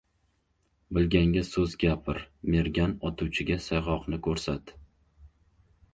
•Bilganga 0.97 1.43
so‘z 1.49 1.75
gapir, 1.83 2.21
mergan 2.55 2.95
otuvchiga 3.11 3.59
sayg‘oqni 3.67 4.23
ko‘rsat. 4.29 4.75